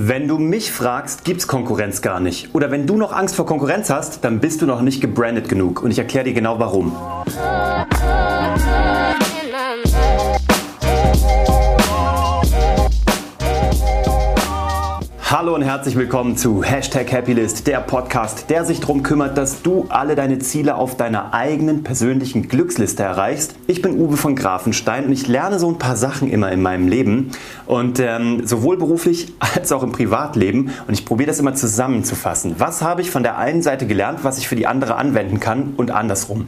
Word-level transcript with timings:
Wenn 0.00 0.28
du 0.28 0.38
mich 0.38 0.70
fragst, 0.70 1.24
gibt 1.24 1.40
es 1.40 1.48
Konkurrenz 1.48 2.02
gar 2.02 2.20
nicht. 2.20 2.54
Oder 2.54 2.70
wenn 2.70 2.86
du 2.86 2.96
noch 2.96 3.12
Angst 3.12 3.34
vor 3.34 3.46
Konkurrenz 3.46 3.90
hast, 3.90 4.22
dann 4.22 4.38
bist 4.38 4.62
du 4.62 4.66
noch 4.66 4.80
nicht 4.80 5.00
gebrandet 5.00 5.48
genug. 5.48 5.82
Und 5.82 5.90
ich 5.90 5.98
erkläre 5.98 6.26
dir 6.26 6.34
genau 6.34 6.60
warum. 6.60 6.92
Hallo 15.30 15.54
und 15.54 15.60
herzlich 15.60 15.94
willkommen 15.94 16.38
zu 16.38 16.64
Hashtag 16.64 17.12
Happylist, 17.12 17.66
der 17.66 17.80
Podcast, 17.80 18.48
der 18.48 18.64
sich 18.64 18.80
darum 18.80 19.02
kümmert, 19.02 19.36
dass 19.36 19.60
du 19.60 19.84
alle 19.90 20.14
deine 20.14 20.38
Ziele 20.38 20.74
auf 20.76 20.96
deiner 20.96 21.34
eigenen 21.34 21.84
persönlichen 21.84 22.48
Glücksliste 22.48 23.02
erreichst. 23.02 23.54
Ich 23.66 23.82
bin 23.82 24.00
Uwe 24.00 24.16
von 24.16 24.36
Grafenstein 24.36 25.04
und 25.04 25.12
ich 25.12 25.28
lerne 25.28 25.58
so 25.58 25.68
ein 25.68 25.76
paar 25.76 25.96
Sachen 25.96 26.30
immer 26.30 26.50
in 26.50 26.62
meinem 26.62 26.88
Leben 26.88 27.32
und 27.66 28.00
ähm, 28.00 28.46
sowohl 28.46 28.78
beruflich 28.78 29.34
als 29.38 29.70
auch 29.70 29.82
im 29.82 29.92
Privatleben 29.92 30.70
und 30.86 30.94
ich 30.94 31.04
probiere 31.04 31.26
das 31.26 31.40
immer 31.40 31.54
zusammenzufassen. 31.54 32.54
Was 32.56 32.80
habe 32.80 33.02
ich 33.02 33.10
von 33.10 33.22
der 33.22 33.36
einen 33.36 33.60
Seite 33.60 33.86
gelernt, 33.86 34.20
was 34.22 34.38
ich 34.38 34.48
für 34.48 34.56
die 34.56 34.66
andere 34.66 34.94
anwenden 34.96 35.40
kann 35.40 35.74
und 35.76 35.90
andersrum. 35.90 36.46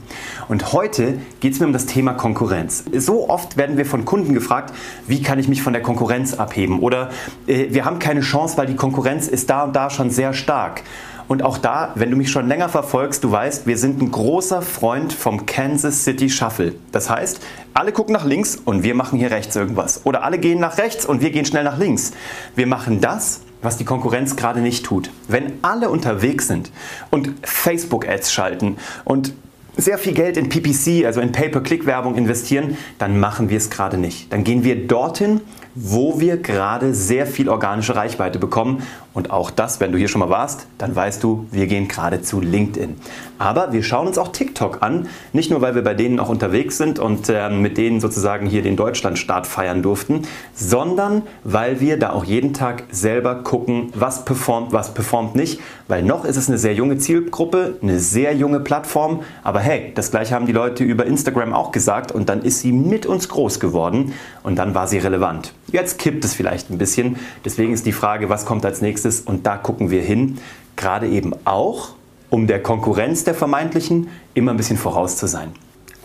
Und 0.49 0.73
heute 0.73 1.19
geht 1.41 1.53
es 1.53 1.61
mir 1.61 1.67
um 1.67 1.75
das 1.75 1.85
Thema 1.85 2.15
Konkurrenz. 2.15 2.85
So 2.97 3.29
oft 3.29 3.59
werden 3.59 3.77
wir 3.77 3.85
von 3.85 4.07
Kunden 4.07 4.33
gefragt, 4.33 4.73
wie 5.07 5.21
kann 5.21 5.39
ich 5.39 5.49
mich 5.49 5.63
von 5.63 5.75
der 5.75 5.83
Konkurrenz 5.83 6.33
abheben 6.33 6.81
oder 6.81 7.11
äh, 7.47 7.67
wir 7.73 7.85
haben 7.85 7.99
keine 7.99 8.23
Chance, 8.23 8.57
weil 8.57 8.70
die 8.71 8.77
Konkurrenz 8.77 9.29
ist 9.29 9.51
da 9.51 9.65
und 9.65 9.77
da 9.77 9.91
schon 9.91 10.11
sehr 10.11 10.33
stark. 10.33 10.83
Und 11.29 11.45
auch 11.45 11.59
da, 11.59 11.93
wenn 11.95 12.11
du 12.11 12.17
mich 12.17 12.31
schon 12.31 12.49
länger 12.49 12.69
verfolgst, 12.69 13.23
du 13.23 13.31
weißt, 13.31 13.67
wir 13.67 13.79
sind 13.79 14.03
ein 14.03 14.11
großer 14.11 14.63
Freund 14.63 15.13
vom 15.13 15.47
Kansas 15.47 16.03
City 16.03 16.29
Shuffle. 16.29 16.75
Das 16.91 17.09
heißt, 17.09 17.41
alle 17.73 17.93
gucken 17.93 18.13
nach 18.13 18.25
links 18.25 18.57
und 18.57 18.83
wir 18.83 18.97
machen 18.97 19.17
hier 19.17 19.31
rechts 19.31 19.55
irgendwas. 19.55 20.01
Oder 20.05 20.25
alle 20.25 20.39
gehen 20.39 20.59
nach 20.59 20.79
rechts 20.79 21.07
und 21.07 21.21
wir 21.21 21.31
gehen 21.31 21.45
schnell 21.45 21.63
nach 21.63 21.79
links. 21.79 22.11
Wir 22.57 22.67
machen 22.67 23.01
das, 23.01 23.43
was 23.63 23.77
die 23.77 23.85
Konkurrenz 23.85 24.35
gerade 24.35 24.61
nicht 24.61 24.85
tut. 24.85 25.11
Wenn 25.29 25.53
alle 25.63 25.91
unterwegs 25.91 26.49
sind 26.49 26.73
und 27.11 27.33
Facebook-Ads 27.45 28.33
schalten 28.33 28.77
und 29.05 29.33
sehr 29.77 29.99
viel 29.99 30.15
Geld 30.15 30.37
in 30.37 30.49
PPC, 30.49 31.07
also 31.07 31.21
in 31.21 31.33
Pay-per-Click-Werbung 31.33 32.17
investieren, 32.17 32.77
dann 32.99 33.19
machen 33.19 33.51
wir 33.51 33.57
es 33.57 33.71
gerade 33.71 33.99
nicht. 33.99 34.33
Dann 34.33 34.45
gehen 34.45 34.65
wir 34.65 34.87
dorthin, 34.87 35.41
wo 35.75 36.21
wir 36.21 36.37
gerade 36.37 36.95
sehr 36.95 37.27
viel 37.27 37.49
organische 37.49 37.95
Reichweite 37.95 38.39
bekommen. 38.39 38.83
Und 39.13 39.33
auch 39.33 39.51
das, 39.51 39.81
wenn 39.81 39.91
du 39.91 39.99
hier 39.99 40.07
schon 40.07 40.21
mal 40.21 40.31
warst, 40.31 40.69
dann 40.79 40.95
weißt 40.95 41.23
du, 41.23 41.47
wir 41.51 41.67
gehen 41.67 41.89
gerade 41.89 42.23
zu 42.23 42.41
LinkedIn. 42.41 42.95
Aber 43.39 43.73
wir 43.73 43.83
schauen 43.83 44.07
uns 44.07 44.19
auch 44.19 44.29
TikTok 44.29 44.83
an, 44.83 45.09
nicht 45.33 45.51
nur 45.51 45.61
weil 45.63 45.75
wir 45.75 45.83
bei 45.83 45.95
denen 45.95 46.21
auch 46.21 46.29
unterwegs 46.29 46.79
sind 46.79 47.01
und 47.01 47.29
äh, 47.29 47.51
mit 47.51 47.77
denen 47.77 48.01
sozusagen 48.01 48.47
hier 48.47 48.63
den 48.63 48.77
Deutschlandstart 48.77 49.49
feiern 49.49 49.83
durften, 49.83 50.23
sondern 50.55 51.23
weil 51.43 51.81
wir 51.81 51.99
da 51.99 52.11
auch 52.11 52.25
jeden 52.25 52.55
Tag 52.55 52.85
selber 52.91 53.37
gucken, 53.37 53.91
was 53.95 54.25
performt, 54.25 54.73
was 54.73 54.95
performt 54.95 55.35
nicht. 55.35 55.61
Weil 55.89 56.05
noch 56.05 56.25
ist 56.25 56.37
es 56.37 56.49
eine 56.49 56.59
sehr 56.59 56.75
junge 56.75 56.99
Zielgruppe, 56.99 57.79
eine 57.83 57.99
sehr 57.99 58.35
junge 58.35 58.61
Plattform. 58.61 59.23
Aber 59.43 59.59
hey, 59.59 59.91
das 59.95 60.13
gleiche 60.13 60.37
haben 60.37 60.47
die 60.47 60.53
Leute 60.53 60.85
über 60.85 61.05
Instagram 61.05 61.53
auch 61.53 61.73
gesagt 61.73 62.13
und 62.13 62.29
dann 62.29 62.43
ist 62.43 62.61
sie 62.61 62.71
mit 62.71 63.07
uns 63.07 63.29
groß 63.29 63.59
geworden 63.59 64.13
und 64.45 64.57
dann 64.57 64.75
war 64.77 64.87
sie 64.87 64.99
relevant. 64.99 65.53
Jetzt 65.73 65.99
kippt 65.99 66.25
es 66.25 66.35
vielleicht 66.35 66.71
ein 66.71 66.79
bisschen. 66.79 67.17
Deswegen 67.45 67.73
ist 67.73 67.87
die 67.87 67.93
Frage, 67.93 68.29
was 68.29 68.45
kommt 68.45 68.65
als 68.65 68.81
nächstes? 68.81 69.00
Und 69.05 69.47
da 69.47 69.57
gucken 69.57 69.91
wir 69.91 70.03
hin. 70.03 70.39
Gerade 70.77 71.09
eben 71.09 71.33
auch, 71.45 71.91
um 72.31 72.47
der 72.47 72.63
Konkurrenz 72.63 73.25
der 73.25 73.35
vermeintlichen 73.35 74.09
immer 74.35 74.53
ein 74.53 74.57
bisschen 74.57 74.79
voraus 74.79 75.17
zu 75.17 75.27
sein. 75.27 75.53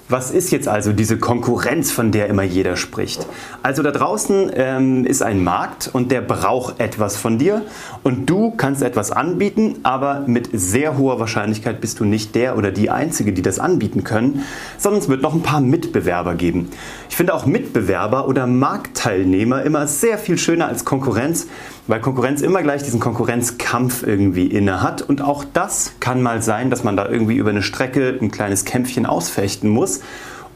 Was 0.08 0.30
ist 0.30 0.52
jetzt 0.52 0.68
also 0.68 0.94
diese 0.94 1.18
Konkurrenz, 1.18 1.92
von 1.92 2.12
der 2.12 2.28
immer 2.28 2.44
jeder 2.44 2.76
spricht? 2.76 3.26
Also 3.64 3.82
da 3.82 3.90
draußen 3.90 4.52
ähm, 4.54 5.04
ist 5.04 5.24
ein 5.24 5.44
Markt 5.44 5.90
und 5.92 6.12
der 6.12 6.22
braucht 6.22 6.80
etwas 6.80 7.18
von 7.18 7.40
dir 7.40 7.64
und 8.04 8.30
du 8.30 8.52
kannst 8.52 8.84
etwas 8.84 9.10
anbieten, 9.10 9.78
aber 9.82 10.24
mit 10.28 10.50
sehr 10.54 11.00
hoher 11.00 11.20
Wahrscheinlichkeit 11.20 11.82
bist 11.82 12.00
du 12.00 12.06
nicht 12.06 12.36
der 12.36 12.56
oder 12.56 12.70
die 12.70 12.92
Einzige, 12.92 13.34
die 13.34 13.42
das 13.42 13.58
anbieten 13.58 14.04
können, 14.04 14.44
sondern 14.78 15.02
es 15.02 15.10
wird 15.10 15.24
noch 15.24 15.34
ein 15.34 15.42
paar 15.42 15.60
Mitbewerber 15.60 16.36
geben. 16.36 16.70
Ich 17.10 17.16
finde 17.16 17.34
auch 17.34 17.48
Mitbewerber 17.48 18.28
oder 18.28 18.46
Marktteilnehmer 18.46 19.64
immer 19.64 19.88
sehr 19.88 20.20
viel 20.20 20.38
schöner 20.38 20.68
als 20.68 20.86
Konkurrenz, 20.86 21.48
weil 21.88 22.02
Konkurrenz 22.02 22.42
immer 22.42 22.62
gleich 22.62 22.84
diesen 22.84 23.00
Konkurrenzkampf 23.00 24.04
irgendwie 24.06 24.48
inne 24.48 24.82
hat. 24.82 25.02
Und 25.02 25.22
auch 25.22 25.46
das 25.54 25.94
kann 26.00 26.22
mal 26.22 26.42
sein, 26.42 26.70
dass 26.70 26.84
man 26.84 26.98
da 26.98 27.08
irgendwie 27.08 27.38
über 27.38 27.52
eine 27.52 27.62
Strecke 27.62 28.18
ein 28.22 28.32
kleines 28.32 28.66
Kämpfchen 28.66 29.06
ausfechten 29.06 29.70
muss, 29.70 29.95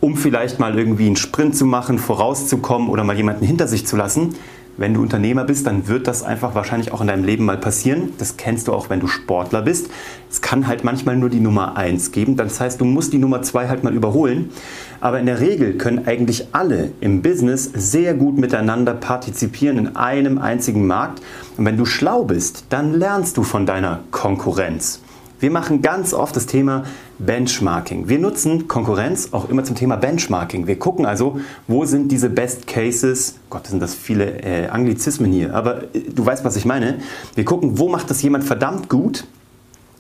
um 0.02 0.16
vielleicht 0.16 0.60
mal 0.60 0.78
irgendwie 0.78 1.08
einen 1.08 1.18
Sprint 1.18 1.56
zu 1.56 1.66
machen, 1.66 2.00
vorauszukommen 2.00 2.90
oder 2.90 3.04
mal 3.04 3.18
jemanden 3.18 3.46
hinter 3.46 3.68
sich 3.68 3.86
zu 3.86 3.96
lassen 3.96 4.36
wenn 4.80 4.94
du 4.94 5.02
Unternehmer 5.02 5.44
bist, 5.44 5.68
dann 5.68 5.90
wird 5.90 6.08
das 6.08 6.24
einfach 6.24 6.56
wahrscheinlich 6.56 6.94
auch 6.94 7.02
in 7.02 7.08
deinem 7.08 7.26
Leben 7.26 7.44
mal 7.44 7.58
passieren. 7.58 8.14
Das 8.18 8.38
kennst 8.38 8.70
du 8.70 8.74
auch, 8.74 8.90
wenn 8.90 9.02
du 9.02 9.08
Sportler 9.08 9.62
bist. 9.62 9.90
Es 10.32 10.40
kann 10.40 10.68
halt 10.68 10.86
manchmal 10.86 11.18
nur 11.18 11.30
die 11.30 11.42
Nummer 11.42 11.76
1 11.76 12.14
geben. 12.14 12.38
Das 12.38 12.62
heißt, 12.62 12.80
du 12.80 12.86
musst 12.86 13.12
die 13.12 13.18
Nummer 13.18 13.42
2 13.42 13.68
halt 13.68 13.84
mal 13.84 13.94
überholen. 13.94 14.52
Aber 15.02 15.20
in 15.20 15.26
der 15.26 15.42
Regel 15.42 15.74
können 15.74 16.08
eigentlich 16.08 16.48
alle 16.54 16.94
im 17.02 17.22
Business 17.22 17.70
sehr 17.74 18.14
gut 18.14 18.38
miteinander 18.38 18.94
partizipieren 18.94 19.78
in 19.80 19.96
einem 19.98 20.38
einzigen 20.38 20.88
Markt. 20.88 21.22
Und 21.58 21.66
wenn 21.66 21.76
du 21.76 21.84
schlau 21.84 22.24
bist, 22.24 22.64
dann 22.70 22.94
lernst 22.94 23.36
du 23.36 23.44
von 23.44 23.66
deiner 23.66 24.00
Konkurrenz. 24.12 25.02
Wir 25.40 25.52
machen 25.52 25.82
ganz 25.82 26.14
oft 26.14 26.36
das 26.36 26.48
Thema 26.48 26.84
Benchmarking. 27.18 28.10
Wir 28.10 28.20
nutzen 28.20 28.68
Konkurrenz 28.68 29.30
auch 29.32 29.50
immer 29.50 29.64
zum 29.64 29.76
Thema 29.76 29.96
Benchmarking. 29.96 30.68
Wir 30.68 30.78
gucken 30.78 31.06
also, 31.06 31.40
wo 31.68 31.86
sind 31.86 32.12
diese 32.12 32.30
Best 32.30 32.68
Cases, 32.68 33.36
Gott, 33.50 33.68
sind 33.68 33.82
das 33.82 33.96
viele 33.96 34.42
äh, 34.44 34.68
Anglizismen 34.68 35.32
hier, 35.32 35.56
aber 35.56 35.84
äh, 35.96 36.02
du 36.14 36.26
weißt, 36.26 36.44
was 36.44 36.58
ich 36.58 36.66
meine. 36.66 37.00
Wir 37.36 37.46
gucken, 37.46 37.80
wo 37.80 37.88
macht 37.88 38.10
das 38.10 38.22
jemand 38.22 38.44
verdammt 38.44 38.90
gut 38.90 39.26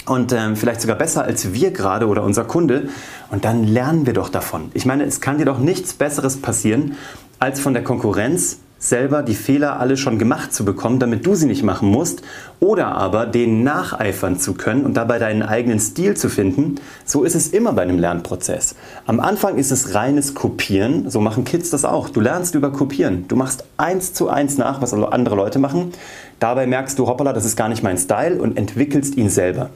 und 0.05 0.33
ähm, 0.33 0.57
vielleicht 0.57 0.81
sogar 0.81 0.97
besser 0.97 1.23
als 1.23 1.53
wir 1.53 1.71
gerade 1.71 2.07
oder 2.07 2.23
unser 2.23 2.43
Kunde. 2.43 2.89
Und 3.31 3.45
dann 3.45 3.63
lernen 3.63 4.05
wir 4.05 4.13
doch 4.13 4.27
davon. 4.27 4.71
Ich 4.73 4.85
meine, 4.85 5.05
es 5.05 5.21
kann 5.21 5.37
dir 5.37 5.45
doch 5.45 5.59
nichts 5.59 5.93
Besseres 5.93 6.37
passieren, 6.37 6.97
als 7.39 7.61
von 7.61 7.73
der 7.73 7.83
Konkurrenz 7.83 8.57
selber 8.79 9.21
die 9.21 9.35
Fehler 9.35 9.79
alle 9.79 9.97
schon 9.97 10.17
gemacht 10.17 10.53
zu 10.53 10.65
bekommen, 10.65 10.99
damit 10.99 11.25
du 11.25 11.35
sie 11.35 11.45
nicht 11.45 11.63
machen 11.63 11.89
musst, 11.89 12.21
oder 12.61 12.87
aber 12.87 13.25
denen 13.25 13.63
nacheifern 13.63 14.39
zu 14.39 14.53
können 14.53 14.85
und 14.85 14.95
dabei 14.95 15.19
deinen 15.19 15.43
eigenen 15.43 15.79
Stil 15.79 16.15
zu 16.15 16.29
finden, 16.29 16.75
so 17.05 17.23
ist 17.23 17.35
es 17.35 17.49
immer 17.49 17.73
bei 17.73 17.83
einem 17.83 17.99
Lernprozess. 17.99 18.75
Am 19.05 19.19
Anfang 19.19 19.57
ist 19.57 19.71
es 19.71 19.93
reines 19.93 20.33
Kopieren, 20.33 21.09
so 21.09 21.19
machen 21.19 21.43
Kids 21.43 21.69
das 21.69 21.85
auch. 21.85 22.09
Du 22.09 22.21
lernst 22.21 22.55
über 22.55 22.71
Kopieren. 22.71 23.25
Du 23.27 23.35
machst 23.35 23.65
eins 23.77 24.13
zu 24.13 24.29
eins 24.29 24.57
nach, 24.57 24.81
was 24.81 24.93
andere 24.93 25.35
Leute 25.35 25.59
machen. 25.59 25.91
Dabei 26.39 26.65
merkst 26.65 26.97
du, 26.97 27.07
hoppala, 27.07 27.33
das 27.33 27.45
ist 27.45 27.57
gar 27.57 27.69
nicht 27.69 27.83
mein 27.83 27.97
Style 27.97 28.41
und 28.41 28.57
entwickelst 28.57 29.17
ihn 29.17 29.29
selber. 29.29 29.69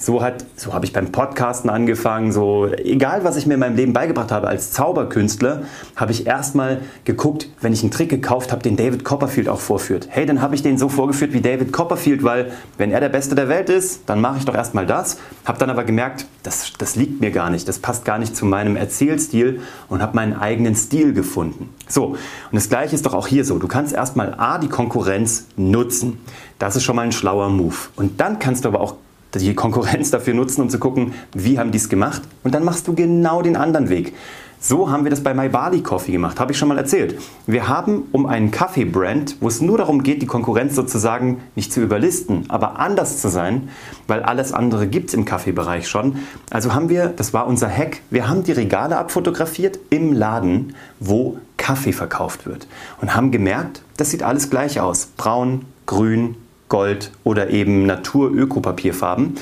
So, 0.00 0.22
so 0.54 0.74
habe 0.74 0.84
ich 0.84 0.92
beim 0.92 1.10
Podcasten 1.10 1.68
angefangen. 1.68 2.30
So, 2.30 2.66
egal, 2.66 3.24
was 3.24 3.36
ich 3.36 3.46
mir 3.46 3.54
in 3.54 3.60
meinem 3.60 3.74
Leben 3.74 3.92
beigebracht 3.92 4.30
habe 4.30 4.46
als 4.46 4.70
Zauberkünstler, 4.70 5.62
habe 5.96 6.12
ich 6.12 6.24
erstmal 6.24 6.82
geguckt, 7.04 7.48
wenn 7.60 7.72
ich 7.72 7.82
einen 7.82 7.90
Trick 7.90 8.08
gekauft 8.08 8.52
habe, 8.52 8.62
den 8.62 8.76
David 8.76 9.04
Copperfield 9.04 9.48
auch 9.48 9.58
vorführt. 9.58 10.06
Hey, 10.08 10.24
dann 10.24 10.40
habe 10.40 10.54
ich 10.54 10.62
den 10.62 10.78
so 10.78 10.88
vorgeführt 10.88 11.32
wie 11.32 11.40
David 11.40 11.72
Copperfield, 11.72 12.22
weil 12.22 12.52
wenn 12.76 12.92
er 12.92 13.00
der 13.00 13.08
Beste 13.08 13.34
der 13.34 13.48
Welt 13.48 13.70
ist, 13.70 14.02
dann 14.06 14.20
mache 14.20 14.38
ich 14.38 14.44
doch 14.44 14.54
erstmal 14.54 14.86
das. 14.86 15.18
Habe 15.44 15.58
dann 15.58 15.68
aber 15.68 15.82
gemerkt, 15.82 16.26
das, 16.44 16.72
das 16.78 16.94
liegt 16.94 17.20
mir 17.20 17.32
gar 17.32 17.50
nicht, 17.50 17.66
das 17.66 17.80
passt 17.80 18.04
gar 18.04 18.18
nicht 18.18 18.36
zu 18.36 18.46
meinem 18.46 18.76
Erzählstil 18.76 19.62
und 19.88 20.00
habe 20.00 20.14
meinen 20.14 20.34
eigenen 20.34 20.76
Stil 20.76 21.12
gefunden. 21.12 21.70
So, 21.88 22.04
und 22.06 22.18
das 22.52 22.68
gleiche 22.68 22.94
ist 22.94 23.04
doch 23.04 23.14
auch 23.14 23.26
hier 23.26 23.44
so. 23.44 23.58
Du 23.58 23.66
kannst 23.66 23.92
erstmal 23.92 24.34
A, 24.38 24.58
die 24.58 24.68
Konkurrenz 24.68 25.46
nutzen. 25.56 26.20
Das 26.60 26.76
ist 26.76 26.84
schon 26.84 26.94
mal 26.94 27.02
ein 27.02 27.12
schlauer 27.12 27.48
Move. 27.48 27.74
Und 27.96 28.20
dann 28.20 28.38
kannst 28.38 28.64
du 28.64 28.68
aber 28.68 28.80
auch 28.80 28.94
die 29.34 29.54
Konkurrenz 29.54 30.10
dafür 30.10 30.34
nutzen, 30.34 30.62
um 30.62 30.70
zu 30.70 30.78
gucken, 30.78 31.14
wie 31.34 31.58
haben 31.58 31.72
die 31.72 31.78
es 31.78 31.88
gemacht. 31.88 32.22
Und 32.44 32.54
dann 32.54 32.64
machst 32.64 32.88
du 32.88 32.94
genau 32.94 33.42
den 33.42 33.56
anderen 33.56 33.88
Weg. 33.88 34.14
So 34.60 34.90
haben 34.90 35.04
wir 35.04 35.10
das 35.10 35.22
bei 35.22 35.34
My 35.34 35.48
Barley 35.48 35.82
Coffee 35.84 36.10
gemacht, 36.10 36.40
habe 36.40 36.50
ich 36.50 36.58
schon 36.58 36.66
mal 36.66 36.78
erzählt. 36.78 37.16
Wir 37.46 37.68
haben 37.68 38.08
um 38.10 38.26
einen 38.26 38.50
Kaffeebrand, 38.50 39.36
wo 39.40 39.46
es 39.46 39.60
nur 39.60 39.78
darum 39.78 40.02
geht, 40.02 40.20
die 40.20 40.26
Konkurrenz 40.26 40.74
sozusagen 40.74 41.40
nicht 41.54 41.72
zu 41.72 41.80
überlisten, 41.80 42.44
aber 42.48 42.80
anders 42.80 43.20
zu 43.20 43.28
sein, 43.28 43.68
weil 44.08 44.24
alles 44.24 44.52
andere 44.52 44.88
gibt 44.88 45.10
es 45.10 45.14
im 45.14 45.24
Kaffeebereich 45.24 45.86
schon. 45.86 46.16
Also 46.50 46.74
haben 46.74 46.88
wir, 46.88 47.06
das 47.06 47.32
war 47.32 47.46
unser 47.46 47.68
Hack, 47.68 48.00
wir 48.10 48.28
haben 48.28 48.42
die 48.42 48.50
Regale 48.50 48.98
abfotografiert 48.98 49.78
im 49.90 50.12
Laden, 50.12 50.74
wo 50.98 51.38
Kaffee 51.56 51.92
verkauft 51.92 52.44
wird. 52.44 52.66
Und 53.00 53.14
haben 53.14 53.30
gemerkt, 53.30 53.82
das 53.96 54.10
sieht 54.10 54.24
alles 54.24 54.50
gleich 54.50 54.80
aus. 54.80 55.06
Braun, 55.16 55.66
grün, 55.86 56.34
Gold 56.68 57.12
oder 57.24 57.50
eben 57.50 57.86
Natur-Ökopapierfarben. 57.86 59.36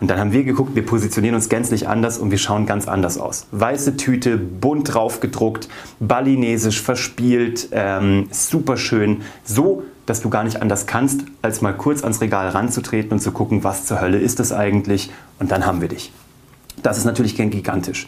Und 0.00 0.08
dann 0.08 0.18
haben 0.18 0.32
wir 0.32 0.44
geguckt, 0.44 0.76
wir 0.76 0.86
positionieren 0.86 1.34
uns 1.34 1.48
gänzlich 1.48 1.88
anders 1.88 2.18
und 2.18 2.30
wir 2.30 2.38
schauen 2.38 2.66
ganz 2.66 2.86
anders 2.86 3.18
aus. 3.18 3.46
Weiße 3.50 3.96
Tüte, 3.96 4.36
bunt 4.36 4.94
drauf 4.94 5.20
gedruckt, 5.20 5.68
balinesisch, 5.98 6.80
verspielt, 6.80 7.68
ähm, 7.72 8.28
super 8.30 8.76
schön. 8.76 9.22
So, 9.44 9.82
dass 10.06 10.22
du 10.22 10.30
gar 10.30 10.44
nicht 10.44 10.62
anders 10.62 10.86
kannst, 10.86 11.22
als 11.42 11.60
mal 11.60 11.74
kurz 11.74 12.02
ans 12.02 12.20
Regal 12.20 12.48
ranzutreten 12.48 13.12
und 13.12 13.20
zu 13.20 13.32
gucken, 13.32 13.64
was 13.64 13.84
zur 13.84 14.00
Hölle 14.00 14.18
ist 14.18 14.38
das 14.38 14.52
eigentlich. 14.52 15.10
Und 15.38 15.50
dann 15.50 15.66
haben 15.66 15.80
wir 15.80 15.88
dich. 15.88 16.12
Das 16.82 16.96
ist 16.96 17.04
natürlich 17.04 17.36
gigantisch. 17.36 18.06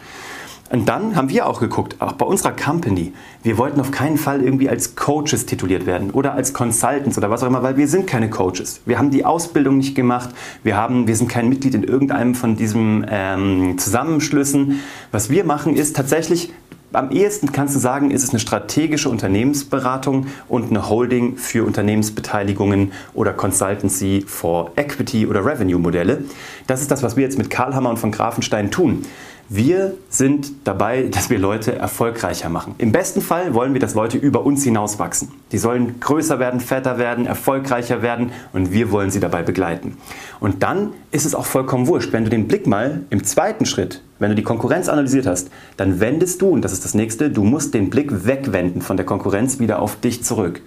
Und 0.70 0.88
dann 0.88 1.16
haben 1.16 1.28
wir 1.28 1.48
auch 1.48 1.58
geguckt, 1.58 1.96
auch 1.98 2.12
bei 2.12 2.24
unserer 2.24 2.52
Company, 2.52 3.12
wir 3.42 3.58
wollten 3.58 3.80
auf 3.80 3.90
keinen 3.90 4.16
Fall 4.16 4.40
irgendwie 4.40 4.68
als 4.68 4.94
Coaches 4.94 5.44
tituliert 5.44 5.84
werden 5.84 6.12
oder 6.12 6.34
als 6.34 6.54
Consultants 6.54 7.18
oder 7.18 7.28
was 7.28 7.42
auch 7.42 7.48
immer, 7.48 7.64
weil 7.64 7.76
wir 7.76 7.88
sind 7.88 8.06
keine 8.06 8.30
Coaches. 8.30 8.80
Wir 8.86 8.96
haben 8.96 9.10
die 9.10 9.24
Ausbildung 9.24 9.78
nicht 9.78 9.96
gemacht, 9.96 10.30
wir, 10.62 10.76
haben, 10.76 11.08
wir 11.08 11.16
sind 11.16 11.28
kein 11.28 11.48
Mitglied 11.48 11.74
in 11.74 11.82
irgendeinem 11.82 12.36
von 12.36 12.54
diesen 12.54 13.04
ähm, 13.10 13.78
Zusammenschlüssen. 13.78 14.80
Was 15.10 15.28
wir 15.28 15.44
machen 15.44 15.74
ist 15.74 15.96
tatsächlich, 15.96 16.52
am 16.92 17.10
ehesten 17.10 17.50
kannst 17.50 17.74
du 17.74 17.80
sagen, 17.80 18.12
ist 18.12 18.22
es 18.22 18.30
eine 18.30 18.38
strategische 18.38 19.08
Unternehmensberatung 19.08 20.26
und 20.48 20.70
eine 20.70 20.88
Holding 20.88 21.36
für 21.36 21.64
Unternehmensbeteiligungen 21.64 22.92
oder 23.12 23.32
Consultancy 23.32 24.24
for 24.24 24.70
Equity 24.76 25.26
oder 25.26 25.44
Revenue 25.44 25.80
Modelle. 25.80 26.24
Das 26.68 26.80
ist 26.80 26.92
das, 26.92 27.02
was 27.02 27.16
wir 27.16 27.24
jetzt 27.24 27.38
mit 27.38 27.50
Karl 27.50 27.74
Hammer 27.74 27.90
und 27.90 27.98
von 27.98 28.12
Grafenstein 28.12 28.70
tun. 28.70 29.04
Wir 29.52 29.94
sind 30.10 30.52
dabei, 30.62 31.02
dass 31.10 31.28
wir 31.28 31.40
Leute 31.40 31.74
erfolgreicher 31.74 32.48
machen. 32.48 32.76
Im 32.78 32.92
besten 32.92 33.20
Fall 33.20 33.52
wollen 33.52 33.72
wir, 33.72 33.80
dass 33.80 33.94
Leute 33.94 34.16
über 34.16 34.46
uns 34.46 34.62
hinaus 34.62 35.00
wachsen. 35.00 35.32
Die 35.50 35.58
sollen 35.58 35.98
größer 35.98 36.38
werden, 36.38 36.60
fetter 36.60 36.98
werden, 36.98 37.26
erfolgreicher 37.26 38.00
werden 38.00 38.30
und 38.52 38.70
wir 38.70 38.92
wollen 38.92 39.10
sie 39.10 39.18
dabei 39.18 39.42
begleiten. 39.42 39.96
Und 40.38 40.62
dann 40.62 40.92
ist 41.10 41.26
es 41.26 41.34
auch 41.34 41.46
vollkommen 41.46 41.88
wurscht, 41.88 42.12
wenn 42.12 42.22
du 42.22 42.30
den 42.30 42.46
Blick 42.46 42.68
mal 42.68 43.00
im 43.10 43.24
zweiten 43.24 43.66
Schritt, 43.66 44.02
wenn 44.20 44.30
du 44.30 44.36
die 44.36 44.44
Konkurrenz 44.44 44.88
analysiert 44.88 45.26
hast, 45.26 45.50
dann 45.76 45.98
wendest 45.98 46.40
du, 46.42 46.50
und 46.50 46.62
das 46.62 46.72
ist 46.72 46.84
das 46.84 46.94
nächste, 46.94 47.28
du 47.28 47.42
musst 47.42 47.74
den 47.74 47.90
Blick 47.90 48.26
wegwenden 48.26 48.82
von 48.82 48.96
der 48.96 49.04
Konkurrenz 49.04 49.58
wieder 49.58 49.82
auf 49.82 49.96
dich 49.96 50.22
zurück. 50.22 50.62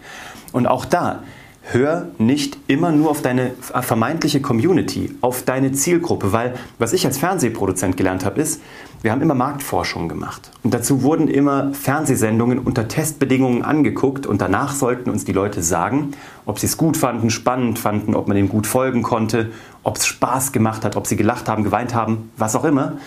Und 0.52 0.68
auch 0.68 0.84
da, 0.84 1.24
hör 1.72 2.10
nicht 2.18 2.58
immer 2.68 2.92
nur 2.92 3.10
auf 3.10 3.22
deine 3.22 3.52
vermeintliche 3.62 4.42
Community, 4.42 5.16
auf 5.22 5.44
deine 5.44 5.72
Zielgruppe, 5.72 6.34
weil 6.34 6.56
was 6.78 6.92
ich 6.92 7.06
als 7.06 7.18
Fernsehproduzent 7.18 7.96
gelernt 7.96 8.26
habe, 8.26 8.42
ist, 8.42 8.62
wir 9.02 9.12
haben 9.12 9.22
immer 9.22 9.34
Marktforschung 9.34 10.08
gemacht. 10.08 10.52
Und 10.64 10.74
dazu 10.74 11.04
wurden 11.04 11.28
immer 11.28 11.74
Fernsehsendungen 11.74 12.60
unter 12.60 12.88
Testbedingungen 12.88 13.64
angeguckt 13.64 14.26
und 14.26 14.42
danach 14.42 14.76
sollten 14.76 15.10
uns 15.10 15.26
die 15.26 15.34
Leute 15.34 15.62
sagen, 15.62 16.12
ob 16.46 16.60
sie 16.60 16.68
es 16.68 16.78
gut 16.78 16.98
fanden, 16.98 17.30
spannend 17.30 17.80
fanden, 17.80 18.14
ob 18.14 18.28
man 18.28 18.36
dem 18.36 18.50
gut 18.50 18.68
folgen 18.68 19.02
konnte, 19.02 19.52
ob 19.84 19.98
es 19.98 20.06
Spaß 20.06 20.52
gemacht 20.52 20.84
hat, 20.84 20.96
ob 20.96 21.08
sie 21.08 21.16
gelacht 21.16 21.48
haben, 21.48 21.64
geweint 21.64 21.96
haben, 21.96 22.30
was 22.38 22.56
auch 22.56 22.66
immer. 22.66 22.98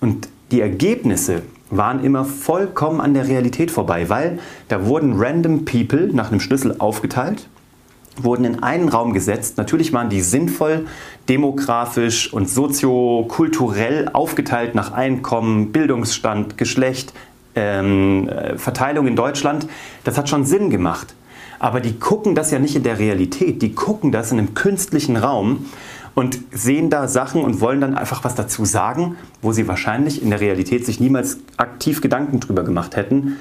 Und 0.00 0.28
die 0.52 0.60
Ergebnisse 0.60 1.42
waren 1.70 2.04
immer 2.04 2.24
vollkommen 2.24 3.00
an 3.00 3.14
der 3.14 3.26
Realität 3.26 3.72
vorbei, 3.72 4.08
weil 4.08 4.38
da 4.68 4.86
wurden 4.86 5.14
random 5.16 5.64
People 5.64 6.10
nach 6.12 6.30
einem 6.30 6.38
Schlüssel 6.38 6.76
aufgeteilt 6.78 7.48
wurden 8.22 8.44
in 8.44 8.62
einen 8.62 8.88
Raum 8.88 9.12
gesetzt. 9.12 9.56
Natürlich 9.58 9.92
waren 9.92 10.08
die 10.08 10.20
sinnvoll, 10.20 10.86
demografisch 11.28 12.32
und 12.32 12.48
soziokulturell 12.48 14.08
aufgeteilt 14.12 14.74
nach 14.74 14.92
Einkommen, 14.92 15.72
Bildungsstand, 15.72 16.56
Geschlecht, 16.56 17.12
ähm, 17.54 18.28
äh, 18.28 18.58
Verteilung 18.58 19.06
in 19.06 19.16
Deutschland. 19.16 19.66
Das 20.04 20.16
hat 20.18 20.28
schon 20.28 20.44
Sinn 20.44 20.70
gemacht. 20.70 21.14
Aber 21.58 21.80
die 21.80 21.98
gucken 21.98 22.34
das 22.34 22.50
ja 22.50 22.58
nicht 22.58 22.76
in 22.76 22.82
der 22.82 22.98
Realität, 22.98 23.62
die 23.62 23.72
gucken 23.72 24.12
das 24.12 24.30
in 24.30 24.38
einem 24.38 24.54
künstlichen 24.54 25.16
Raum 25.16 25.66
und 26.14 26.38
sehen 26.50 26.90
da 26.90 27.08
Sachen 27.08 27.42
und 27.42 27.60
wollen 27.60 27.80
dann 27.80 27.96
einfach 27.96 28.24
was 28.24 28.34
dazu 28.34 28.64
sagen, 28.64 29.16
wo 29.42 29.52
sie 29.52 29.68
wahrscheinlich 29.68 30.22
in 30.22 30.30
der 30.30 30.40
Realität 30.40 30.84
sich 30.84 31.00
niemals 31.00 31.38
aktiv 31.56 32.00
Gedanken 32.00 32.40
drüber 32.40 32.64
gemacht 32.64 32.96
hätten, 32.96 33.36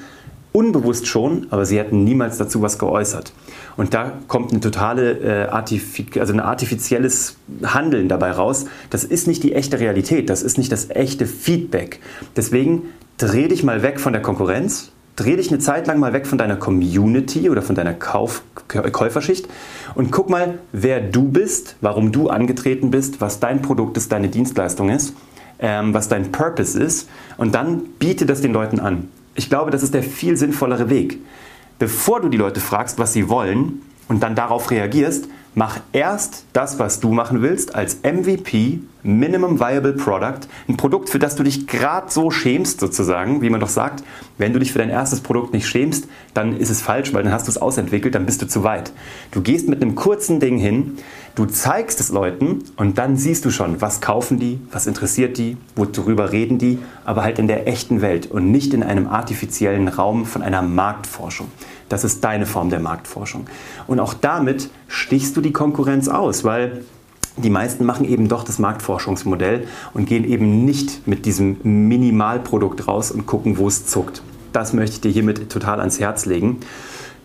unbewusst 0.56 1.06
schon, 1.06 1.48
aber 1.50 1.66
sie 1.66 1.78
hätten 1.78 2.06
niemals 2.06 2.38
dazu 2.38 2.62
was 2.62 2.80
geäußert. 2.80 3.34
Und 3.75 3.94
da 3.94 4.13
kommt 4.30 4.52
eine 4.52 4.62
totale, 4.62 5.12
äh, 5.19 5.50
artific 5.50 6.18
also 6.18 6.31
ein 6.31 6.40
artifizielles 6.40 7.36
Handeln 7.62 8.07
dabei 8.07 8.31
raus. 8.31 8.66
Das 8.90 9.04
ist 9.04 9.28
nicht 9.28 9.44
die 9.44 9.54
echte 9.54 9.81
Realität, 9.81 10.30
das 10.30 10.44
ist 10.44 10.57
nicht 10.57 10.72
das 10.72 10.90
echte 10.90 11.25
Feedback. 11.25 12.00
Deswegen 12.38 12.84
dreh 13.18 13.50
dich 13.50 13.66
mal 13.66 13.84
weg 13.84 14.00
von 14.00 14.13
der 14.13 14.22
Konkurrenz, 14.22 14.92
dreh 15.18 15.36
dich 15.36 15.50
eine 15.50 15.60
Zeit 15.60 15.88
lang 15.88 16.00
mal 16.00 16.13
weg 16.13 16.25
von 16.25 16.38
deiner 16.38 16.56
Community 16.56 17.50
oder 17.50 17.62
von 17.62 17.75
deiner 17.75 17.94
Kauf 17.94 18.42
Käuferschicht 18.68 19.48
und 19.94 20.12
guck 20.12 20.30
mal, 20.30 20.60
wer 20.72 21.01
du 21.01 21.28
bist, 21.28 21.75
warum 21.81 22.12
du 22.13 22.30
angetreten 22.30 22.92
bist, 22.92 23.19
was 23.22 23.40
dein 23.40 23.62
Produkt 23.62 23.98
ist, 23.98 24.12
deine 24.12 24.30
Dienstleistung 24.30 24.90
ist, 24.90 25.13
ähm, 25.60 25.94
was 25.94 26.08
dein 26.08 26.31
Purpose 26.31 26.81
ist 26.81 27.10
und 27.38 27.54
dann 27.54 27.84
biete 28.00 28.25
das 28.25 28.42
den 28.42 28.54
Leuten 28.54 28.80
an. 28.80 29.10
Ich 29.36 29.50
glaube, 29.50 29.70
das 29.70 29.84
ist 29.84 29.94
der 29.94 30.04
viel 30.04 30.38
sinnvollere 30.38 30.90
Weg. 30.90 31.20
Bevor 31.78 32.22
du 32.22 32.30
die 32.30 32.38
Leute 32.38 32.62
fragst, 32.62 32.98
was 33.00 33.14
sie 33.14 33.30
wollen 33.30 33.82
und 34.08 34.24
dann 34.24 34.34
darauf 34.34 34.72
reagierst, 34.72 35.28
mach 35.56 35.80
erst 35.94 36.46
das, 36.54 36.80
was 36.80 37.00
du 37.00 37.12
machen 37.12 37.42
willst, 37.42 37.74
als 37.74 38.00
MVP, 38.04 38.80
Minimum 39.04 39.60
Viable 39.60 39.94
Product, 39.94 40.48
ein 40.68 40.78
Produkt, 40.78 41.10
für 41.10 41.19
das 41.19 41.36
du 41.36 41.44
dich 41.44 41.68
gerade 41.68 42.12
so 42.12 42.30
schämst, 42.30 42.80
sozusagen, 42.80 43.42
wie 43.42 43.50
man 43.50 43.60
doch 43.60 43.69
sagt. 43.69 44.04
Wenn 44.38 44.52
du 44.52 44.60
dich 44.60 44.74
für 44.74 44.80
dein 44.80 44.90
erstes 44.90 45.22
Produkt 45.22 45.54
nicht 45.54 45.68
schämst, 45.68 46.07
dann 46.34 46.57
ist 46.57 46.69
es 46.69 46.81
falsch, 46.81 47.13
weil 47.13 47.24
dann 47.24 47.31
hast 47.31 47.48
du 47.48 47.52
es 47.52 47.57
ausentwickelt, 47.57 48.16
dann 48.16 48.25
bist 48.25 48.42
du 48.42 48.48
zu 48.48 48.63
weit. 48.63 48.92
Du 49.31 49.42
gehst 49.42 49.69
mit 49.69 49.81
einem 49.81 49.96
kurzen 49.96 50.40
Ding 50.40 50.57
hin, 50.57 50.98
du 51.36 51.46
zeigst 51.46 52.00
es 52.00 52.10
Leuten 52.10 52.63
und 52.75 52.98
dann 52.98 53.16
siehst 53.16 53.46
du 53.46 53.51
schon, 53.51 53.80
was 53.80 54.01
kaufen 54.01 54.40
die, 54.40 54.60
was 54.72 54.88
interessiert 54.88 55.38
die, 55.38 55.56
worüber 55.75 56.31
reden 56.31 56.58
die, 56.58 56.80
aber 57.06 57.24
halt 57.24 57.40
in 57.40 57.48
der 57.48 57.68
echten 57.68 58.01
Welt 58.01 58.30
und 58.30 58.51
nicht 58.51 58.74
in 58.74 58.84
einem 58.84 59.08
artifiziellen 59.08 59.88
Raum 59.88 60.25
von 60.25 60.42
einer 60.42 60.63
Marktforschung. 60.63 61.48
Das 61.90 62.04
ist 62.04 62.24
deine 62.24 62.46
Form 62.46 62.70
der 62.70 62.80
Marktforschung. 62.80 63.48
Und 63.88 64.00
auch 64.00 64.14
damit 64.14 64.70
stichst 64.88 65.38
du 65.38 65.42
die 65.42 65.54
Konkurrenz 65.54 66.08
aus, 66.08 66.44
weil 66.44 66.84
die 67.38 67.50
meisten 67.50 67.86
machen 67.86 68.06
eben 68.06 68.28
doch 68.30 68.44
das 68.44 68.60
Marktforschungsmodell 68.60 69.68
und 69.94 70.06
gehen 70.08 70.24
eben 70.24 70.66
nicht 70.66 71.08
mit 71.08 71.26
diesem 71.26 71.58
Minimalprodukt 71.64 72.88
raus 72.88 73.12
und 73.12 73.26
gucken, 73.26 73.58
wo 73.58 73.68
es 73.68 73.86
zuckt. 73.86 74.22
Das 74.54 74.74
möchte 74.74 74.96
ich 74.96 75.02
dir 75.02 75.12
hiermit 75.12 75.50
total 75.50 75.80
ans 75.80 76.00
Herz 76.00 76.26
legen. 76.26 76.62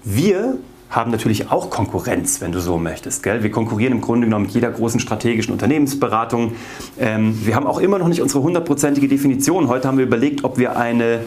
Wir 0.02 0.58
haben 0.90 1.12
natürlich 1.12 1.52
auch 1.52 1.70
Konkurrenz, 1.70 2.40
wenn 2.40 2.50
du 2.50 2.60
so 2.60 2.76
möchtest. 2.76 3.22
Gell? 3.22 3.44
Wir 3.44 3.52
konkurrieren 3.52 3.92
im 3.92 4.00
Grunde 4.00 4.26
genommen 4.26 4.46
mit 4.46 4.54
jeder 4.54 4.70
großen 4.70 4.98
strategischen 4.98 5.52
Unternehmensberatung. 5.52 6.52
Ähm, 6.98 7.38
wir 7.46 7.54
haben 7.54 7.68
auch 7.68 7.78
immer 7.78 8.00
noch 8.00 8.08
nicht 8.08 8.20
unsere 8.20 8.42
hundertprozentige 8.42 9.06
Definition. 9.06 9.68
Heute 9.68 9.86
haben 9.86 9.98
wir 9.98 10.04
überlegt, 10.04 10.42
ob 10.42 10.58
wir 10.58 10.76
eine 10.76 11.20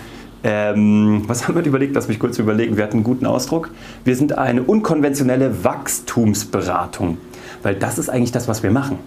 ähm, 0.43 1.23
was 1.27 1.47
haben 1.47 1.55
wir 1.55 1.65
überlegt? 1.65 1.95
Lass 1.95 2.07
mich 2.07 2.19
kurz 2.19 2.37
überlegen. 2.37 2.75
Wir 2.75 2.83
hatten 2.83 2.97
einen 2.97 3.03
guten 3.03 3.25
Ausdruck. 3.25 3.69
Wir 4.03 4.15
sind 4.15 4.37
eine 4.37 4.63
unkonventionelle 4.63 5.63
Wachstumsberatung, 5.63 7.17
weil 7.61 7.75
das 7.75 7.97
ist 7.97 8.09
eigentlich 8.09 8.31
das, 8.31 8.47
was 8.47 8.61
wir 8.63 8.71
machen. 8.71 8.99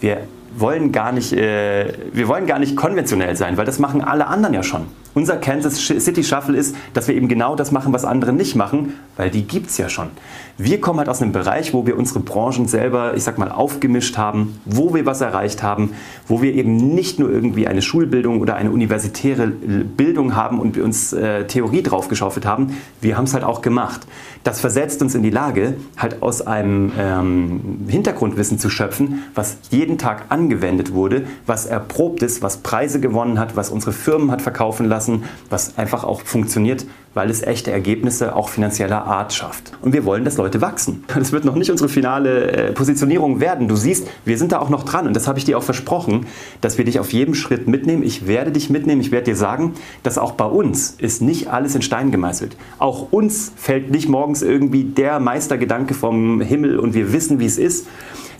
Wir 0.00 0.18
wollen 0.56 0.92
gar 0.92 1.12
nicht, 1.12 1.32
äh, 1.32 1.92
wir 2.12 2.28
wollen 2.28 2.46
gar 2.46 2.58
nicht 2.58 2.76
konventionell 2.76 3.36
sein, 3.36 3.56
weil 3.56 3.66
das 3.66 3.78
machen 3.78 4.02
alle 4.02 4.26
anderen 4.26 4.54
ja 4.54 4.62
schon. 4.62 4.86
Unser 5.14 5.36
Kansas 5.36 5.76
City 5.78 6.24
Shuffle 6.24 6.56
ist, 6.56 6.74
dass 6.94 7.06
wir 7.06 7.14
eben 7.14 7.28
genau 7.28 7.54
das 7.54 7.70
machen, 7.70 7.92
was 7.92 8.06
andere 8.06 8.32
nicht 8.32 8.56
machen, 8.56 8.94
weil 9.16 9.30
die 9.30 9.42
gibt 9.46 9.68
es 9.68 9.76
ja 9.76 9.90
schon. 9.90 10.08
Wir 10.56 10.80
kommen 10.80 11.00
halt 11.00 11.10
aus 11.10 11.20
einem 11.20 11.32
Bereich, 11.32 11.74
wo 11.74 11.86
wir 11.86 11.98
unsere 11.98 12.20
Branchen 12.20 12.66
selber, 12.66 13.14
ich 13.14 13.22
sag 13.22 13.36
mal, 13.36 13.50
aufgemischt 13.50 14.16
haben, 14.16 14.58
wo 14.64 14.94
wir 14.94 15.04
was 15.04 15.20
erreicht 15.20 15.62
haben, 15.62 15.92
wo 16.28 16.40
wir 16.40 16.54
eben 16.54 16.94
nicht 16.94 17.18
nur 17.18 17.30
irgendwie 17.30 17.66
eine 17.66 17.82
Schulbildung 17.82 18.40
oder 18.40 18.54
eine 18.54 18.70
universitäre 18.70 19.48
Bildung 19.48 20.34
haben 20.34 20.58
und 20.58 20.76
wir 20.76 20.84
uns 20.84 21.12
äh, 21.12 21.46
Theorie 21.46 21.82
draufgeschaufelt 21.82 22.46
haben. 22.46 22.78
Wir 23.02 23.18
haben 23.18 23.24
es 23.24 23.34
halt 23.34 23.44
auch 23.44 23.60
gemacht. 23.60 24.06
Das 24.44 24.60
versetzt 24.60 25.02
uns 25.02 25.14
in 25.14 25.22
die 25.22 25.30
Lage, 25.30 25.74
halt 25.96 26.22
aus 26.22 26.44
einem 26.46 26.92
ähm, 26.98 27.86
Hintergrundwissen 27.86 28.58
zu 28.58 28.70
schöpfen, 28.70 29.22
was 29.34 29.58
jeden 29.70 29.98
Tag 29.98 30.26
angewendet 30.30 30.92
wurde, 30.92 31.24
was 31.46 31.66
erprobt 31.66 32.22
ist, 32.22 32.42
was 32.42 32.58
Preise 32.58 32.98
gewonnen 32.98 33.38
hat, 33.38 33.56
was 33.56 33.70
unsere 33.70 33.92
Firmen 33.92 34.30
hat 34.30 34.42
verkaufen 34.42 34.86
lassen 34.86 35.02
lassen, 35.02 35.24
was 35.50 35.78
einfach 35.78 36.04
auch 36.04 36.22
funktioniert, 36.22 36.86
weil 37.14 37.30
es 37.30 37.42
echte 37.42 37.70
Ergebnisse 37.70 38.34
auch 38.34 38.48
finanzieller 38.48 39.04
Art 39.04 39.32
schafft. 39.32 39.72
Und 39.82 39.92
wir 39.92 40.04
wollen, 40.04 40.24
dass 40.24 40.36
Leute 40.36 40.60
wachsen. 40.60 41.04
Das 41.22 41.30
wird 41.30 41.44
noch 41.44 41.54
nicht 41.54 41.70
unsere 41.70 41.88
finale 41.88 42.50
äh, 42.50 42.72
Positionierung 42.72 43.38
werden. 43.38 43.68
Du 43.68 43.76
siehst, 43.76 44.08
wir 44.24 44.36
sind 44.36 44.50
da 44.50 44.58
auch 44.58 44.70
noch 44.70 44.82
dran 44.82 45.06
und 45.06 45.14
das 45.14 45.28
habe 45.28 45.38
ich 45.38 45.44
dir 45.44 45.56
auch 45.56 45.62
versprochen, 45.62 46.26
dass 46.60 46.78
wir 46.78 46.84
dich 46.84 46.98
auf 46.98 47.12
jedem 47.12 47.34
Schritt 47.34 47.68
mitnehmen. 47.68 48.02
Ich 48.02 48.26
werde 48.26 48.50
dich 48.50 48.70
mitnehmen. 48.70 49.00
Ich 49.00 49.12
werde 49.12 49.26
dir 49.26 49.36
sagen, 49.36 49.74
dass 50.02 50.18
auch 50.18 50.32
bei 50.32 50.46
uns 50.46 50.96
ist 50.98 51.22
nicht 51.22 51.48
alles 51.48 51.76
in 51.76 51.82
Stein 51.82 52.10
gemeißelt. 52.10 52.56
Auch 52.78 53.12
uns 53.12 53.52
fällt 53.54 53.90
nicht 53.92 54.08
morgens 54.08 54.42
irgendwie 54.42 54.82
der 54.82 55.20
Meistergedanke 55.20 55.94
vom 55.94 56.40
Himmel 56.40 56.78
und 56.80 56.94
wir 56.94 57.12
wissen, 57.12 57.38
wie 57.38 57.46
es 57.46 57.58
ist 57.58 57.86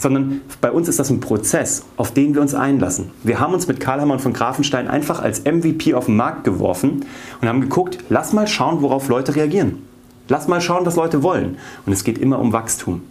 sondern 0.02 0.42
bei 0.61 0.71
uns 0.71 0.88
ist 0.88 0.99
das 0.99 1.11
ein 1.11 1.21
Prozess, 1.21 1.85
auf 1.97 2.12
den 2.12 2.35
wir 2.35 2.42
uns 2.42 2.54
einlassen. 2.54 3.11
Wir 3.23 3.40
haben 3.40 3.54
uns 3.54 3.66
mit 3.68 3.80
Karl 3.80 4.00
Hammer 4.00 4.18
von 4.18 4.32
Grafenstein 4.32 4.88
einfach 4.88 5.23
als 5.23 5.44
MVP 5.44 5.94
auf 5.94 6.06
den 6.06 6.16
Markt 6.16 6.44
geworfen 6.44 7.04
und 7.40 7.49
haben 7.49 7.61
geguckt, 7.61 7.99
lass 8.09 8.32
mal 8.32 8.47
schauen, 8.47 8.82
worauf 8.82 9.09
Leute 9.09 9.35
reagieren. 9.35 9.87
Lass 10.28 10.49
mal 10.49 10.61
schauen, 10.61 10.87
was 10.87 10.97
Leute 10.97 11.23
wollen. 11.23 11.56
Und 11.87 11.92
es 11.92 12.04
geht 12.04 12.18
immer 12.18 12.38
um 12.38 12.52
Wachstum. 12.52 13.02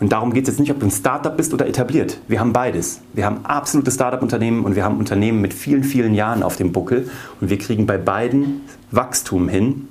Und 0.00 0.12
darum 0.12 0.32
geht 0.32 0.44
es 0.44 0.54
jetzt 0.54 0.60
nicht, 0.60 0.72
ob 0.72 0.80
du 0.80 0.86
ein 0.86 0.90
Startup 0.90 1.36
bist 1.36 1.54
oder 1.54 1.66
etabliert. 1.66 2.18
Wir 2.26 2.40
haben 2.40 2.52
beides. 2.52 3.00
Wir 3.12 3.24
haben 3.24 3.44
absolute 3.44 3.90
Startup-Unternehmen 3.90 4.64
und 4.64 4.74
wir 4.74 4.84
haben 4.84 4.98
Unternehmen 4.98 5.40
mit 5.40 5.54
vielen, 5.54 5.84
vielen 5.84 6.14
Jahren 6.14 6.42
auf 6.42 6.56
dem 6.56 6.72
Buckel. 6.72 7.08
Und 7.40 7.50
wir 7.50 7.58
kriegen 7.58 7.86
bei 7.86 7.96
beiden 7.96 8.62
Wachstum 8.90 9.48
hin 9.48 9.88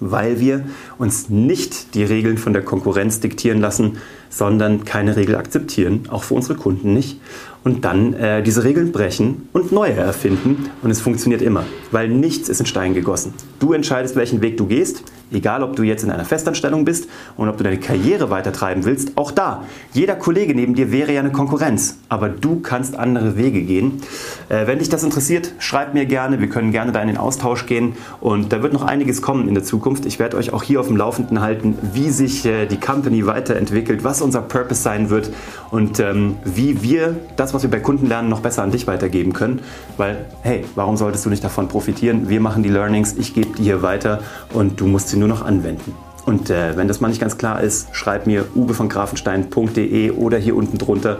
weil 0.00 0.40
wir 0.40 0.64
uns 0.98 1.28
nicht 1.28 1.94
die 1.94 2.04
Regeln 2.04 2.38
von 2.38 2.52
der 2.52 2.62
Konkurrenz 2.62 3.20
diktieren 3.20 3.60
lassen, 3.60 3.98
sondern 4.30 4.84
keine 4.84 5.16
Regel 5.16 5.36
akzeptieren, 5.36 6.04
auch 6.10 6.22
für 6.22 6.34
unsere 6.34 6.54
Kunden 6.54 6.92
nicht. 6.92 7.20
Und 7.64 7.84
dann 7.84 8.14
äh, 8.14 8.42
diese 8.42 8.64
Regeln 8.64 8.92
brechen 8.92 9.48
und 9.52 9.72
neue 9.72 9.94
erfinden. 9.94 10.70
Und 10.82 10.90
es 10.90 11.00
funktioniert 11.00 11.42
immer, 11.42 11.64
weil 11.90 12.08
nichts 12.08 12.48
ist 12.48 12.60
in 12.60 12.66
Stein 12.66 12.94
gegossen. 12.94 13.34
Du 13.58 13.72
entscheidest, 13.72 14.16
welchen 14.16 14.40
Weg 14.40 14.56
du 14.56 14.66
gehst. 14.66 15.02
Egal, 15.30 15.62
ob 15.62 15.76
du 15.76 15.82
jetzt 15.82 16.04
in 16.04 16.10
einer 16.10 16.24
Festanstellung 16.24 16.84
bist 16.84 17.08
und 17.36 17.48
ob 17.48 17.58
du 17.58 17.64
deine 17.64 17.78
Karriere 17.78 18.30
weitertreiben 18.30 18.84
willst, 18.84 19.16
auch 19.16 19.30
da. 19.30 19.64
Jeder 19.92 20.16
Kollege 20.16 20.54
neben 20.54 20.74
dir 20.74 20.90
wäre 20.90 21.12
ja 21.12 21.20
eine 21.20 21.32
Konkurrenz, 21.32 21.98
aber 22.08 22.30
du 22.30 22.60
kannst 22.60 22.96
andere 22.96 23.36
Wege 23.36 23.62
gehen. 23.62 24.00
Äh, 24.48 24.66
wenn 24.66 24.78
dich 24.78 24.88
das 24.88 25.04
interessiert, 25.04 25.52
schreib 25.58 25.92
mir 25.92 26.06
gerne. 26.06 26.40
Wir 26.40 26.48
können 26.48 26.72
gerne 26.72 26.92
da 26.92 27.02
in 27.02 27.08
den 27.08 27.18
Austausch 27.18 27.66
gehen 27.66 27.94
und 28.20 28.52
da 28.52 28.62
wird 28.62 28.72
noch 28.72 28.82
einiges 28.82 29.20
kommen 29.20 29.48
in 29.48 29.54
der 29.54 29.64
Zukunft. 29.64 30.06
Ich 30.06 30.18
werde 30.18 30.38
euch 30.38 30.54
auch 30.54 30.62
hier 30.62 30.80
auf 30.80 30.86
dem 30.86 30.96
Laufenden 30.96 31.42
halten, 31.42 31.76
wie 31.92 32.08
sich 32.08 32.46
äh, 32.46 32.64
die 32.64 32.80
Company 32.80 33.26
weiterentwickelt, 33.26 34.04
was 34.04 34.22
unser 34.22 34.40
Purpose 34.40 34.80
sein 34.80 35.10
wird 35.10 35.30
und 35.70 36.00
ähm, 36.00 36.36
wie 36.44 36.82
wir 36.82 37.16
das, 37.36 37.52
was 37.52 37.62
wir 37.62 37.70
bei 37.70 37.80
Kunden 37.80 38.06
lernen, 38.06 38.30
noch 38.30 38.40
besser 38.40 38.62
an 38.62 38.70
dich 38.70 38.86
weitergeben 38.86 39.34
können. 39.34 39.60
Weil, 39.98 40.24
hey, 40.40 40.64
warum 40.74 40.96
solltest 40.96 41.26
du 41.26 41.30
nicht 41.30 41.44
davon 41.44 41.68
profitieren? 41.68 42.30
Wir 42.30 42.40
machen 42.40 42.62
die 42.62 42.70
Learnings, 42.70 43.14
ich 43.18 43.34
gebe 43.34 43.56
die 43.58 43.64
hier 43.64 43.82
weiter 43.82 44.20
und 44.54 44.80
du 44.80 44.86
musst 44.86 45.17
sie 45.18 45.26
nur 45.26 45.28
noch 45.28 45.44
anwenden. 45.44 45.94
Und 46.24 46.50
äh, 46.50 46.76
wenn 46.76 46.88
das 46.88 47.00
mal 47.00 47.08
nicht 47.08 47.20
ganz 47.20 47.38
klar 47.38 47.60
ist, 47.62 47.88
schreib 47.92 48.26
mir 48.26 48.44
uwe 48.54 48.74
von 48.74 48.88
grafenstein.de 48.88 50.10
oder 50.12 50.38
hier 50.38 50.56
unten 50.56 50.78
drunter. 50.78 51.18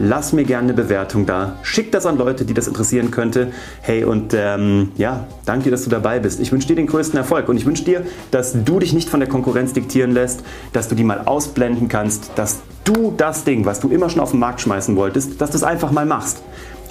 Lass 0.00 0.32
mir 0.32 0.44
gerne 0.44 0.68
eine 0.68 0.74
Bewertung 0.74 1.26
da. 1.26 1.56
Schick 1.62 1.90
das 1.90 2.06
an 2.06 2.18
Leute, 2.18 2.44
die 2.44 2.54
das 2.54 2.68
interessieren 2.68 3.10
könnte. 3.10 3.48
Hey, 3.82 4.04
und 4.04 4.32
ähm, 4.32 4.92
ja, 4.96 5.26
danke 5.44 5.64
dir, 5.64 5.70
dass 5.72 5.82
du 5.82 5.90
dabei 5.90 6.20
bist. 6.20 6.38
Ich 6.38 6.52
wünsche 6.52 6.68
dir 6.68 6.76
den 6.76 6.86
größten 6.86 7.18
Erfolg 7.18 7.48
und 7.48 7.56
ich 7.56 7.66
wünsche 7.66 7.84
dir, 7.84 8.02
dass 8.30 8.54
du 8.64 8.78
dich 8.78 8.92
nicht 8.92 9.08
von 9.08 9.18
der 9.18 9.28
Konkurrenz 9.28 9.72
diktieren 9.72 10.12
lässt, 10.12 10.44
dass 10.72 10.88
du 10.88 10.94
die 10.94 11.04
mal 11.04 11.22
ausblenden 11.24 11.88
kannst, 11.88 12.30
dass 12.36 12.60
du 12.84 13.12
das 13.16 13.42
Ding, 13.44 13.66
was 13.66 13.80
du 13.80 13.88
immer 13.88 14.08
schon 14.08 14.20
auf 14.20 14.30
den 14.30 14.40
Markt 14.40 14.60
schmeißen 14.60 14.94
wolltest, 14.94 15.40
dass 15.40 15.50
du 15.50 15.56
es 15.56 15.64
einfach 15.64 15.90
mal 15.90 16.06
machst. 16.06 16.42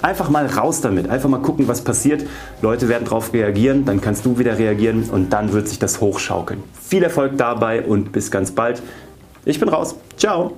Einfach 0.02 0.30
mal 0.30 0.46
raus 0.46 0.80
damit, 0.80 1.08
einfach 1.08 1.28
mal 1.28 1.42
gucken, 1.42 1.66
was 1.66 1.82
passiert. 1.82 2.24
Leute 2.62 2.88
werden 2.88 3.04
darauf 3.04 3.32
reagieren, 3.32 3.84
dann 3.84 4.00
kannst 4.00 4.24
du 4.24 4.38
wieder 4.38 4.58
reagieren 4.58 5.10
und 5.10 5.32
dann 5.32 5.52
wird 5.52 5.68
sich 5.68 5.78
das 5.78 6.00
hochschaukeln. 6.00 6.62
Viel 6.80 7.02
Erfolg 7.02 7.36
dabei 7.36 7.82
und 7.82 8.12
bis 8.12 8.30
ganz 8.30 8.52
bald. 8.52 8.82
Ich 9.44 9.58
bin 9.58 9.68
raus. 9.68 9.96
Ciao. 10.16 10.56